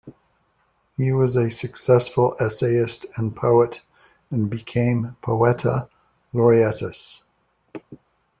He 0.97 1.11
was 1.11 1.35
a 1.35 1.51
successful 1.51 2.35
essayist 2.39 3.05
and 3.17 3.35
poet, 3.35 3.81
and 4.31 4.49
became 4.49 5.15
"poeta 5.21 5.89
laureatus". 6.33 7.21